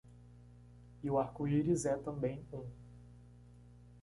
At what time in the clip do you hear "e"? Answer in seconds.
1.03-1.11